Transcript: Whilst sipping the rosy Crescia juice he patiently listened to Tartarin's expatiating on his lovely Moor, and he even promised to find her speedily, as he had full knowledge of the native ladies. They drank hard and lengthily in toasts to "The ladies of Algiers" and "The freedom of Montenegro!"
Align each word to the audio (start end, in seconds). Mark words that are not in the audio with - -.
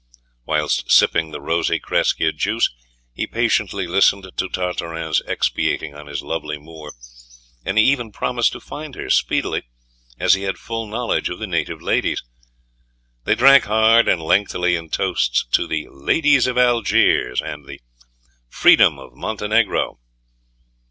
Whilst 0.47 0.89
sipping 0.89 1.29
the 1.29 1.39
rosy 1.39 1.79
Crescia 1.79 2.33
juice 2.35 2.71
he 3.13 3.27
patiently 3.27 3.85
listened 3.85 4.23
to 4.35 4.49
Tartarin's 4.49 5.21
expatiating 5.27 5.93
on 5.93 6.07
his 6.07 6.23
lovely 6.23 6.57
Moor, 6.57 6.93
and 7.63 7.77
he 7.77 7.83
even 7.83 8.11
promised 8.11 8.51
to 8.53 8.59
find 8.59 8.95
her 8.95 9.11
speedily, 9.11 9.61
as 10.17 10.33
he 10.33 10.41
had 10.41 10.57
full 10.57 10.87
knowledge 10.87 11.29
of 11.29 11.37
the 11.37 11.45
native 11.45 11.83
ladies. 11.83 12.23
They 13.25 13.35
drank 13.35 13.65
hard 13.65 14.07
and 14.07 14.19
lengthily 14.19 14.75
in 14.75 14.89
toasts 14.89 15.45
to 15.51 15.67
"The 15.67 15.87
ladies 15.91 16.47
of 16.47 16.57
Algiers" 16.57 17.39
and 17.39 17.67
"The 17.67 17.79
freedom 18.49 18.97
of 18.97 19.13
Montenegro!" 19.13 19.99